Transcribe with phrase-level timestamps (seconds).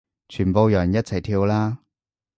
[0.29, 1.77] 全部人一齊跳啦